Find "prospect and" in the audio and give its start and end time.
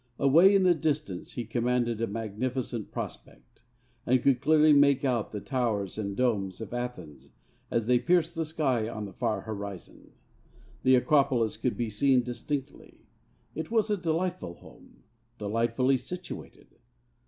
2.91-4.19